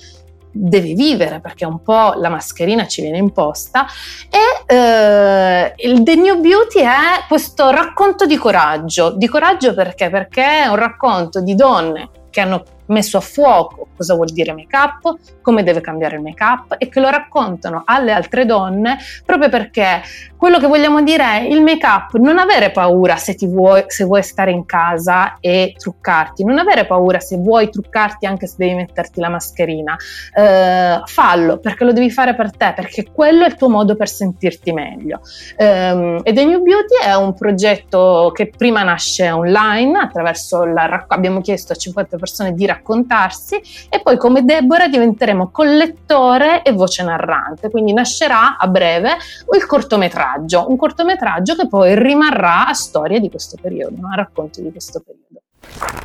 deve 0.51 0.93
vivere 0.93 1.41
perché 1.41 1.65
un 1.65 1.81
po' 1.83 2.13
la 2.17 2.29
mascherina 2.29 2.87
ci 2.87 3.01
viene 3.01 3.17
imposta 3.17 3.87
e 4.29 4.75
eh, 4.75 5.73
il 5.75 6.03
The 6.03 6.15
New 6.17 6.39
Beauty 6.39 6.81
è 6.81 7.25
questo 7.27 7.71
racconto 7.71 8.27
di 8.27 8.37
coraggio, 8.37 9.13
di 9.17 9.27
coraggio 9.27 9.73
perché? 9.73 10.11
Perché 10.11 10.65
è 10.65 10.67
un 10.67 10.77
racconto 10.77 11.41
di 11.41 11.55
donne 11.55 12.11
che 12.29 12.43
hanno 12.43 12.63
messo 12.89 13.17
a 13.17 13.21
fuoco 13.21 13.89
cosa 13.99 14.15
vuol 14.15 14.31
dire 14.31 14.53
make 14.53 14.77
up, 14.77 15.17
come 15.43 15.65
deve 15.65 15.81
cambiare 15.81 16.17
il 16.17 16.23
make 16.23 16.43
up 16.43 16.77
e 16.79 16.89
che 16.89 17.01
lo 17.01 17.11
raccontano 17.11 17.83
alle 17.85 18.13
altre 18.13 18.47
donne 18.47 18.97
proprio 19.27 19.49
perché 19.49 20.03
quello 20.37 20.61
che 20.61 20.69
vogliamo 20.69 21.03
dire 21.03 21.25
è 21.25 21.41
il 21.43 21.61
make 21.63 21.85
up, 21.85 22.15
non 22.15 22.39
avere 22.39 22.71
paura 22.71 23.17
se, 23.17 23.37
vuoi, 23.41 23.85
se 23.89 24.05
vuoi 24.05 24.23
stare 24.23 24.53
in 24.53 24.65
casa 24.65 25.39
e 25.41 25.75
truccarti, 25.77 26.45
non 26.45 26.59
avere 26.59 26.87
paura 26.87 27.19
se 27.19 27.37
vuoi 27.37 27.69
truccarti 27.71 28.25
anche 28.25 28.47
se 28.47 28.55
devi 28.57 28.75
metterti 28.75 29.21
la 29.21 29.29
mascherina, 29.29 29.97
eh, 30.35 31.01
fallo 31.05 31.59
perché 31.59 31.85
lo 31.85 31.93
devi 31.93 32.11
fare 32.11 32.37
per 32.37 32.57
te, 32.57 32.73
perché 32.77 33.11
quello 33.11 33.43
è 33.43 33.49
il 33.49 33.57
tuo 33.57 33.69
modo 33.69 33.97
per 33.97 34.09
sentirti 34.09 34.73
meglio. 34.73 35.21
Um, 35.59 36.21
e 36.23 36.33
The 36.33 36.45
New 36.45 36.63
Beauty 36.63 37.03
è 37.05 37.15
un 37.15 37.35
progetto 37.35 38.31
che 38.33 38.49
prima 38.57 38.85
nasce 38.85 39.29
online 39.33 39.99
attraverso 39.99 40.65
la 40.65 41.05
abbiamo 41.09 41.41
chiesto 41.41 41.73
a 41.73 41.77
50 41.77 42.17
persone 42.17 42.55
di 42.55 42.65
raccontare 42.65 42.78
raccontarsi 42.79 43.61
e 43.89 44.01
poi 44.03 44.17
come 44.17 44.45
Deborah 44.45 44.89
diventeremo 44.89 45.51
collettore 45.51 46.63
e 46.63 46.73
voce 46.73 47.03
narrante, 47.03 47.71
quindi 47.71 47.93
nascerà 47.93 48.57
a 48.57 48.67
breve 48.69 49.17
il 49.55 49.67
cortometraggio, 49.67 50.69
un 50.69 50.77
cortometraggio 50.77 51.55
che 51.55 51.69
poi 51.69 51.99
rimarrà 51.99 52.69
a 52.69 52.75
storia 52.75 53.19
di 53.19 53.31
questo 53.31 53.57
periodo, 53.61 54.07
a 54.11 54.15
racconto 54.15 54.61
di 54.61 54.71
questo 54.71 55.03
periodo. 55.05 55.98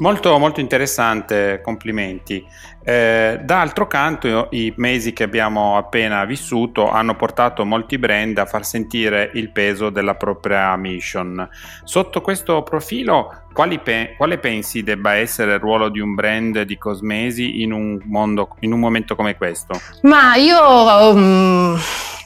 Molto, 0.00 0.38
molto 0.38 0.60
interessante, 0.60 1.60
complimenti. 1.62 2.42
Eh, 2.82 3.38
d'altro 3.42 3.86
canto, 3.86 4.48
i 4.52 4.72
mesi 4.76 5.12
che 5.12 5.24
abbiamo 5.24 5.76
appena 5.76 6.24
vissuto 6.24 6.88
hanno 6.88 7.14
portato 7.16 7.66
molti 7.66 7.98
brand 7.98 8.38
a 8.38 8.46
far 8.46 8.64
sentire 8.64 9.30
il 9.34 9.50
peso 9.50 9.90
della 9.90 10.14
propria 10.14 10.74
mission. 10.76 11.46
Sotto 11.84 12.22
questo 12.22 12.62
profilo, 12.62 13.42
pe- 13.82 14.14
quale 14.16 14.38
pensi 14.38 14.82
debba 14.82 15.16
essere 15.16 15.54
il 15.54 15.60
ruolo 15.60 15.90
di 15.90 16.00
un 16.00 16.14
brand 16.14 16.62
di 16.62 16.78
cosmesi 16.78 17.60
in 17.60 17.72
un, 17.72 18.00
mondo, 18.04 18.56
in 18.60 18.72
un 18.72 18.80
momento 18.80 19.14
come 19.14 19.36
questo? 19.36 19.78
Ma 20.02 20.34
io. 20.36 21.12
Um 21.12 21.78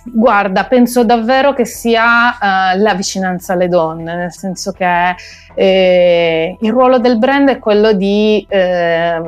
Guarda, 0.06 0.64
penso 0.64 1.02
davvero 1.02 1.54
che 1.54 1.64
sia 1.64 2.30
uh, 2.30 2.78
la 2.78 2.94
vicinanza 2.94 3.54
alle 3.54 3.68
donne, 3.68 4.14
nel 4.14 4.32
senso 4.32 4.72
che 4.72 5.14
eh, 5.54 6.56
il 6.60 6.70
ruolo 6.70 6.98
del 6.98 7.18
brand 7.18 7.48
è 7.48 7.58
quello 7.58 7.92
di 7.92 8.44
eh, 8.48 9.20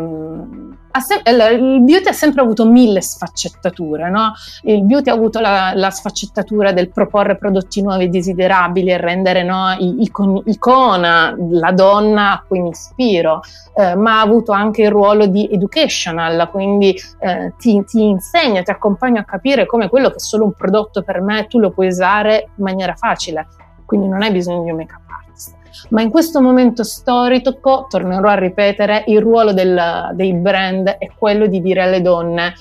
sem- 1.00 1.22
il 1.24 1.82
beauty 1.82 2.08
ha 2.08 2.12
sempre 2.12 2.42
avuto 2.42 2.66
mille 2.66 3.00
sfaccettature, 3.00 4.10
no? 4.10 4.32
Il 4.62 4.84
beauty 4.84 5.10
ha 5.10 5.14
avuto 5.14 5.40
la, 5.40 5.72
la 5.74 5.90
sfaccettatura 5.90 6.72
del 6.72 6.90
proporre 6.90 7.36
prodotti 7.36 7.82
nuovi 7.82 8.04
e 8.04 8.08
desiderabili 8.08 8.90
e 8.90 8.96
rendere 8.96 9.42
no, 9.42 9.74
icon- 9.78 10.42
icona 10.46 11.34
la 11.36 11.72
donna 11.72 12.32
a 12.32 12.44
cui 12.46 12.60
mi 12.60 12.70
ispiro, 12.70 13.40
eh, 13.74 13.94
ma 13.94 14.18
ha 14.18 14.22
avuto 14.22 14.52
anche 14.52 14.82
il 14.82 14.90
ruolo 14.90 15.26
di 15.26 15.48
educational, 15.50 16.48
quindi 16.50 16.94
eh, 17.20 17.54
ti, 17.58 17.82
ti 17.84 18.04
insegna, 18.04 18.62
ti 18.62 18.70
accompagna 18.70 19.20
a 19.20 19.24
capire 19.24 19.66
come 19.66 19.88
quello 19.88 20.08
che 20.10 20.16
è 20.16 20.20
solo 20.20 20.44
un 20.44 20.52
prodotto 20.52 21.02
per 21.02 21.20
me 21.20 21.46
tu 21.46 21.58
lo 21.58 21.70
puoi 21.70 21.88
usare 21.88 22.48
in 22.56 22.64
maniera 22.64 22.94
facile, 22.94 23.46
quindi 23.84 24.08
non 24.08 24.22
hai 24.22 24.32
bisogno 24.32 24.62
di 24.62 24.70
un 24.70 24.76
make-up 24.76 25.25
ma 25.90 26.02
in 26.02 26.10
questo 26.10 26.40
momento 26.40 26.84
storico, 26.84 27.86
tornerò 27.88 28.28
a 28.28 28.34
ripetere, 28.34 29.04
il 29.06 29.20
ruolo 29.20 29.52
del, 29.52 30.10
dei 30.14 30.34
brand 30.34 30.88
è 30.88 31.10
quello 31.16 31.46
di 31.46 31.60
dire 31.60 31.82
alle 31.82 32.02
donne 32.02 32.54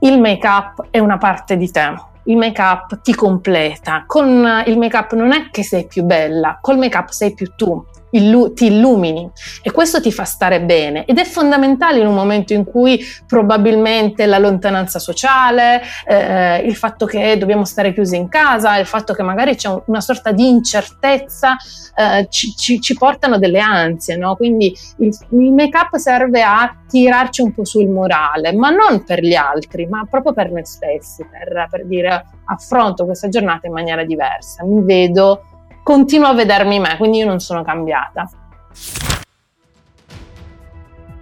il 0.00 0.18
make-up 0.18 0.86
è 0.90 0.98
una 0.98 1.18
parte 1.18 1.56
di 1.56 1.70
te, 1.70 1.92
il 2.24 2.36
make-up 2.36 3.00
ti 3.02 3.14
completa, 3.14 4.04
con 4.06 4.62
il 4.64 4.78
make-up 4.78 5.12
non 5.12 5.32
è 5.32 5.50
che 5.50 5.62
sei 5.62 5.86
più 5.86 6.04
bella, 6.04 6.58
col 6.60 6.78
make-up 6.78 7.08
sei 7.08 7.34
più 7.34 7.52
tu, 7.54 7.84
illu- 8.10 8.52
ti 8.52 8.66
illumini. 8.66 9.30
E 9.62 9.70
questo 9.70 10.00
ti 10.00 10.12
fa 10.12 10.24
stare 10.24 10.60
bene. 10.62 11.04
Ed 11.04 11.18
è 11.18 11.24
fondamentale 11.24 12.00
in 12.00 12.06
un 12.06 12.14
momento 12.14 12.52
in 12.52 12.64
cui 12.64 13.00
probabilmente 13.26 14.26
la 14.26 14.38
lontananza 14.38 14.98
sociale, 14.98 15.82
eh, 16.06 16.58
il 16.58 16.76
fatto 16.76 17.06
che 17.06 17.36
dobbiamo 17.38 17.64
stare 17.64 17.92
chiusi 17.92 18.16
in 18.16 18.28
casa, 18.28 18.78
il 18.78 18.86
fatto 18.86 19.12
che 19.12 19.22
magari 19.22 19.56
c'è 19.56 19.68
un, 19.68 19.82
una 19.86 20.00
sorta 20.00 20.32
di 20.32 20.48
incertezza 20.48 21.56
eh, 22.00 22.28
ci, 22.30 22.54
ci, 22.56 22.80
ci, 22.80 22.94
portano 22.94 23.38
delle 23.38 23.60
ansie, 23.60 24.16
no? 24.16 24.36
quindi 24.36 24.74
il, 24.98 25.16
il 25.30 25.52
make-up 25.52 25.96
serve 25.96 26.42
a 26.42 26.74
tirarci 26.88 27.42
un 27.42 27.52
po' 27.52 27.64
sul 27.64 27.88
morale, 27.88 28.52
ma 28.52 28.70
non 28.70 29.04
per 29.04 29.20
gli 29.22 29.34
altri, 29.34 29.86
ma 29.86 30.06
proprio 30.08 30.32
per 30.32 30.50
noi 30.50 30.64
stessi, 30.64 31.26
per, 31.26 31.68
per 31.70 31.86
dire 31.86 32.24
affronto 32.46 33.04
questa 33.04 33.28
giornata 33.28 33.66
in 33.66 33.72
maniera 33.72 34.04
diversa, 34.04 34.64
mi 34.64 34.82
vedo 34.82 35.44
continuo 35.90 36.28
a 36.28 36.34
vedermi 36.34 36.78
me, 36.78 36.96
quindi 36.98 37.18
io 37.18 37.26
non 37.26 37.40
sono 37.40 37.64
cambiata. 37.64 38.30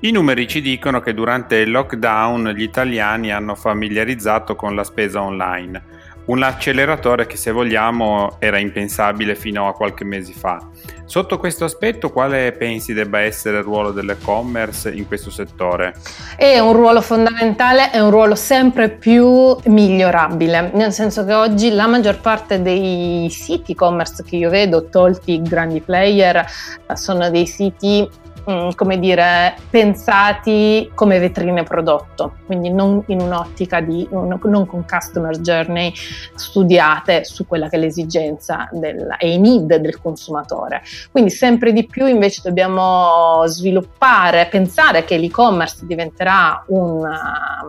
I 0.00 0.10
numeri 0.10 0.46
ci 0.46 0.60
dicono 0.60 1.00
che 1.00 1.14
durante 1.14 1.56
il 1.56 1.70
lockdown 1.70 2.50
gli 2.50 2.60
italiani 2.60 3.32
hanno 3.32 3.54
familiarizzato 3.54 4.56
con 4.56 4.74
la 4.74 4.84
spesa 4.84 5.22
online 5.22 5.82
un 6.28 6.42
acceleratore 6.42 7.26
che 7.26 7.36
se 7.36 7.50
vogliamo 7.50 8.36
era 8.38 8.58
impensabile 8.58 9.34
fino 9.34 9.68
a 9.68 9.72
qualche 9.72 10.04
mese 10.04 10.32
fa. 10.32 10.58
Sotto 11.04 11.38
questo 11.38 11.64
aspetto 11.64 12.10
quale 12.10 12.52
pensi 12.52 12.92
debba 12.92 13.20
essere 13.20 13.58
il 13.58 13.64
ruolo 13.64 13.92
dell'e-commerce 13.92 14.90
in 14.90 15.06
questo 15.06 15.30
settore? 15.30 15.94
È 16.36 16.58
un 16.58 16.74
ruolo 16.74 17.00
fondamentale, 17.00 17.90
è 17.90 17.98
un 17.98 18.10
ruolo 18.10 18.34
sempre 18.34 18.90
più 18.90 19.56
migliorabile, 19.64 20.70
nel 20.74 20.92
senso 20.92 21.24
che 21.24 21.32
oggi 21.32 21.70
la 21.70 21.86
maggior 21.86 22.20
parte 22.20 22.60
dei 22.60 23.28
siti 23.30 23.72
e-commerce 23.72 24.22
che 24.22 24.36
io 24.36 24.50
vedo, 24.50 24.88
tolti 24.90 25.32
i 25.32 25.42
grandi 25.42 25.80
player, 25.80 26.44
sono 26.92 27.30
dei 27.30 27.46
siti 27.46 28.06
mm, 28.50 28.70
come 28.74 28.98
dire, 28.98 29.56
pensati 29.70 30.90
come 30.94 31.18
vetrine 31.18 31.62
prodotto, 31.62 32.36
quindi 32.46 32.70
non 32.70 33.02
in 33.06 33.20
un'ottica 33.20 33.80
di, 33.80 34.06
non 34.10 34.38
con 34.66 34.84
customer 34.86 35.38
journey 35.38 35.92
studiate 36.34 37.24
su 37.24 37.46
quella 37.46 37.68
che 37.68 37.76
è 37.76 37.78
l'esigenza 37.78 38.68
del, 38.72 39.14
e 39.18 39.32
i 39.32 39.38
need 39.38 39.74
del 39.76 40.00
consumatore. 40.00 40.82
Quindi 41.10 41.30
sempre 41.30 41.72
di 41.72 41.86
più 41.86 42.06
invece 42.06 42.40
dobbiamo 42.44 43.42
sviluppare, 43.46 44.46
pensare 44.46 45.04
che 45.04 45.18
l'e-commerce 45.18 45.86
diventerà 45.86 46.64
una, 46.68 47.66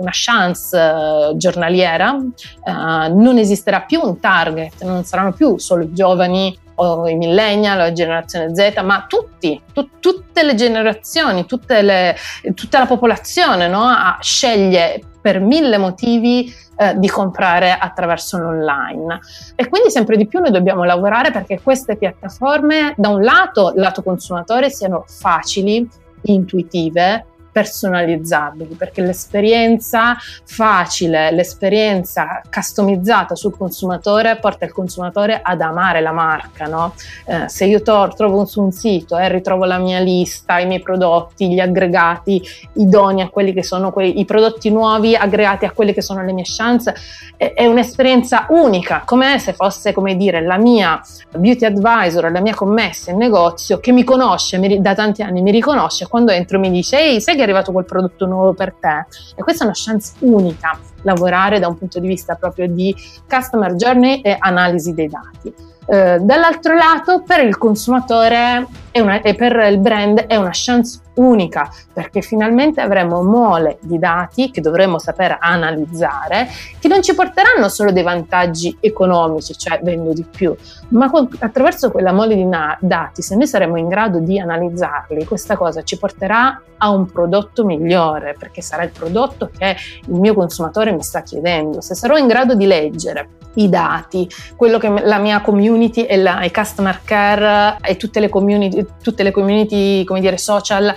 una 0.00 0.10
chance 0.12 0.76
uh, 0.76 1.36
giornaliera, 1.36 2.12
uh, 2.12 3.20
non 3.20 3.38
esisterà 3.38 3.82
più 3.82 4.00
un 4.00 4.18
target, 4.18 4.82
non 4.82 5.04
saranno 5.04 5.32
più 5.32 5.58
solo 5.58 5.84
i 5.84 5.92
giovani 5.92 6.58
o 6.76 7.06
i 7.06 7.14
millennial 7.14 7.78
o 7.78 7.82
la 7.82 7.92
generazione 7.92 8.54
Z, 8.54 8.80
ma 8.82 9.04
tutti, 9.06 9.60
tu, 9.72 9.88
tutte 10.00 10.42
le 10.42 10.54
generazioni, 10.54 11.44
tutte 11.44 11.82
le, 11.82 12.16
tutta 12.54 12.78
la 12.78 12.86
popolazione 12.86 13.68
no? 13.68 13.88
sceglie 14.20 15.02
per 15.20 15.40
mille 15.40 15.76
motivi 15.76 16.50
eh, 16.76 16.98
di 16.98 17.08
comprare 17.08 17.76
attraverso 17.78 18.38
l'online. 18.38 19.20
E 19.54 19.68
quindi 19.68 19.90
sempre 19.90 20.16
di 20.16 20.26
più 20.26 20.40
noi 20.40 20.50
dobbiamo 20.50 20.84
lavorare 20.84 21.30
perché 21.30 21.60
queste 21.62 21.96
piattaforme, 21.96 22.94
da 22.96 23.10
un 23.10 23.22
lato, 23.22 23.72
lato 23.76 24.02
consumatore, 24.02 24.70
siano 24.70 25.04
facili, 25.06 25.86
intuitive, 26.22 27.26
personalizzabili, 27.60 28.74
perché 28.74 29.02
l'esperienza 29.02 30.16
facile, 30.44 31.30
l'esperienza 31.30 32.40
customizzata 32.50 33.34
sul 33.34 33.54
consumatore 33.54 34.36
porta 34.36 34.64
il 34.64 34.72
consumatore 34.72 35.40
ad 35.42 35.60
amare 35.60 36.00
la 36.00 36.12
marca. 36.12 36.66
No? 36.66 36.94
Eh, 37.26 37.48
se 37.48 37.66
io 37.66 37.82
to- 37.82 38.12
trovo 38.16 38.46
su 38.46 38.62
un 38.62 38.72
sito 38.72 39.18
e 39.18 39.26
eh, 39.26 39.28
ritrovo 39.28 39.66
la 39.66 39.78
mia 39.78 39.98
lista, 39.98 40.58
i 40.58 40.66
miei 40.66 40.80
prodotti, 40.80 41.52
gli 41.52 41.60
aggregati 41.60 42.42
idonei 42.74 43.24
a 43.24 43.28
quelli 43.28 43.52
che 43.52 43.62
sono 43.62 43.92
quei, 43.92 44.18
i 44.18 44.24
prodotti 44.24 44.70
nuovi 44.70 45.14
aggregati 45.14 45.66
a 45.66 45.72
quelle 45.72 45.92
che 45.92 46.00
sono 46.00 46.24
le 46.24 46.32
mie 46.32 46.44
chance, 46.46 46.94
è, 47.36 47.52
è 47.52 47.66
un'esperienza 47.66 48.46
unica, 48.48 49.02
come 49.04 49.38
se 49.38 49.52
fosse, 49.52 49.92
come 49.92 50.16
dire, 50.16 50.40
la 50.40 50.56
mia 50.56 50.98
beauty 51.36 51.66
advisor, 51.66 52.30
la 52.30 52.40
mia 52.40 52.54
commessa 52.54 53.10
in 53.10 53.18
negozio 53.18 53.80
che 53.80 53.92
mi 53.92 54.04
conosce 54.04 54.56
mi, 54.56 54.80
da 54.80 54.94
tanti 54.94 55.22
anni, 55.22 55.42
mi 55.42 55.50
riconosce 55.50 56.06
quando 56.08 56.32
entro 56.32 56.58
mi 56.58 56.70
dice 56.70 56.98
ehi, 56.98 57.20
sai 57.20 57.36
che 57.36 57.44
arrivato 57.50 57.72
quel 57.72 57.84
prodotto 57.84 58.26
nuovo 58.26 58.54
per 58.54 58.74
te. 58.78 59.06
E 59.36 59.42
questa 59.42 59.64
è 59.64 59.66
una 59.66 59.76
chance 59.76 60.14
unica, 60.20 60.78
lavorare 61.02 61.58
da 61.58 61.68
un 61.68 61.76
punto 61.76 61.98
di 61.98 62.08
vista 62.08 62.34
proprio 62.34 62.66
di 62.68 62.94
customer 63.28 63.74
journey 63.74 64.20
e 64.20 64.36
analisi 64.38 64.94
dei 64.94 65.08
dati. 65.08 65.52
Eh, 65.86 66.18
dall'altro 66.20 66.74
lato, 66.74 67.22
per 67.22 67.44
il 67.44 67.58
consumatore 67.58 68.66
una, 68.98 69.22
e 69.22 69.34
per 69.34 69.52
il 69.70 69.78
brand 69.78 70.26
è 70.26 70.36
una 70.36 70.50
chance 70.52 71.00
unica 71.14 71.70
perché 71.92 72.22
finalmente 72.22 72.80
avremo 72.80 73.22
mole 73.22 73.78
di 73.80 73.98
dati 73.98 74.50
che 74.50 74.60
dovremo 74.60 74.98
saper 74.98 75.36
analizzare 75.38 76.48
che 76.78 76.88
non 76.88 77.02
ci 77.02 77.14
porteranno 77.14 77.68
solo 77.68 77.92
dei 77.92 78.02
vantaggi 78.02 78.76
economici, 78.80 79.56
cioè 79.56 79.80
vendo 79.82 80.12
di 80.12 80.24
più, 80.24 80.54
ma 80.88 81.10
attraverso 81.38 81.90
quella 81.90 82.12
mole 82.12 82.34
di 82.34 82.44
na- 82.44 82.76
dati, 82.80 83.22
se 83.22 83.36
noi 83.36 83.46
saremo 83.46 83.76
in 83.76 83.88
grado 83.88 84.18
di 84.18 84.38
analizzarli, 84.38 85.24
questa 85.24 85.56
cosa 85.56 85.82
ci 85.82 85.98
porterà 85.98 86.62
a 86.78 86.90
un 86.90 87.06
prodotto 87.06 87.64
migliore 87.64 88.34
perché 88.38 88.62
sarà 88.62 88.82
il 88.82 88.90
prodotto 88.90 89.50
che 89.56 89.76
il 90.06 90.14
mio 90.14 90.34
consumatore 90.34 90.92
mi 90.92 91.02
sta 91.02 91.22
chiedendo. 91.22 91.80
Se 91.80 91.94
sarò 91.94 92.16
in 92.16 92.26
grado 92.26 92.54
di 92.54 92.66
leggere 92.66 93.28
i 93.54 93.68
dati, 93.68 94.28
quello 94.56 94.78
che 94.78 94.88
la 94.88 95.18
mia 95.18 95.40
community 95.40 96.02
e 96.02 96.16
la, 96.16 96.42
i 96.44 96.52
customer 96.52 97.00
care 97.04 97.76
e 97.82 97.96
tutte 97.96 98.20
le 98.20 98.28
community, 98.28 98.79
tutte 99.02 99.22
le 99.22 99.30
community 99.30 100.04
come 100.04 100.20
dire, 100.20 100.38
social, 100.38 100.94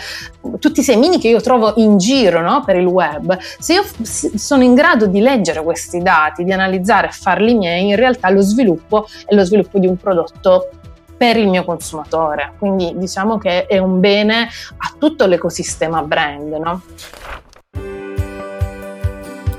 tutti 0.59 0.79
i 0.81 0.83
semini 0.83 1.19
che 1.19 1.29
io 1.29 1.41
trovo 1.41 1.73
in 1.77 1.97
giro 1.97 2.41
no, 2.41 2.63
per 2.65 2.75
il 2.75 2.85
web, 2.85 3.37
se 3.39 3.73
io 3.73 3.83
sono 4.03 4.63
in 4.63 4.73
grado 4.73 5.05
di 5.05 5.19
leggere 5.19 5.61
questi 5.63 5.99
dati, 5.99 6.43
di 6.43 6.51
analizzare 6.51 7.07
e 7.07 7.11
farli 7.11 7.55
miei, 7.55 7.89
in 7.89 7.95
realtà 7.95 8.29
lo 8.29 8.41
sviluppo 8.41 9.07
è 9.25 9.33
lo 9.33 9.43
sviluppo 9.43 9.79
di 9.79 9.87
un 9.87 9.97
prodotto 9.97 10.69
per 11.15 11.37
il 11.37 11.47
mio 11.47 11.63
consumatore. 11.63 12.53
Quindi 12.57 12.93
diciamo 12.95 13.37
che 13.37 13.65
è 13.65 13.77
un 13.77 13.99
bene 13.99 14.49
a 14.77 14.93
tutto 14.97 15.25
l'ecosistema 15.25 16.01
brand. 16.01 16.53
No? 16.53 16.81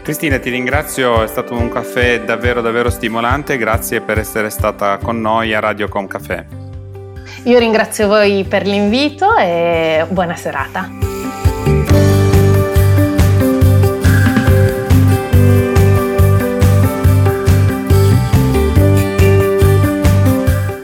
Cristina, 0.03 0.39
ti 0.39 0.51
ringrazio, 0.51 1.23
è 1.23 1.27
stato 1.27 1.55
un 1.55 1.71
caffè 1.71 2.21
davvero 2.21 2.61
davvero 2.61 2.91
stimolante, 2.91 3.57
grazie 3.57 4.03
per 4.03 4.19
essere 4.19 4.51
stata 4.51 4.99
con 4.99 5.19
noi 5.19 5.55
a 5.55 5.61
Radio 5.61 5.89
Com 5.89 6.07
Café. 6.07 6.64
Io 7.45 7.59
ringrazio 7.59 8.09
voi 8.09 8.45
per 8.45 8.67
l'invito 8.67 9.37
e 9.37 10.07
buona 10.09 10.35
serata. 10.35 10.89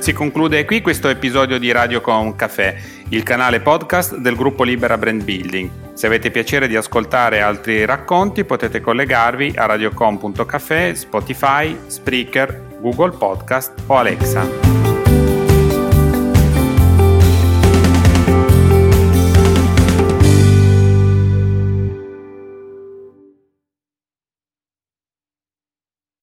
Si 0.01 0.13
conclude 0.13 0.67
qui 0.67 0.83
questo 0.83 1.09
episodio 1.09 1.59
di 1.59 1.73
Radio 1.73 2.03
Com 2.03 2.37
Café, 2.37 2.77
il 3.09 3.23
canale 3.23 3.61
podcast 3.61 4.17
del 4.17 4.37
gruppo 4.37 4.63
Libera 4.63 4.99
Brand 4.99 5.25
Building. 5.25 5.71
Se 5.95 6.07
avete 6.07 6.31
piacere 6.31 6.69
di 6.69 6.77
ascoltare 6.77 7.41
altri 7.41 7.87
racconti 7.87 8.45
potete 8.45 8.81
collegarvi 8.81 9.55
a 9.57 9.65
radiocom.café, 9.65 10.95
Spotify, 10.95 11.75
Spreaker, 11.87 12.79
Google 12.81 13.13
Podcast 13.13 13.73
o 13.87 13.97
Alexa. 13.97 14.80